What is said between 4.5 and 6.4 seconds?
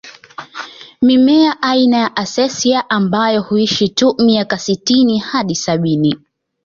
sitini hadi sabini